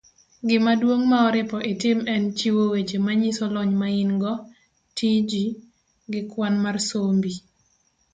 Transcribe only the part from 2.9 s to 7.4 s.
manyiso lony maingo, tiji, gi kwan mar sombi.